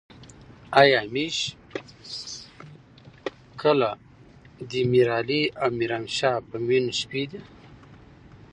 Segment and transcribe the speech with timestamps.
[0.79, 1.37] ای ميژ
[3.61, 3.89] کله
[4.69, 7.41] دې ميرعلي او میرومشا په میون شې ده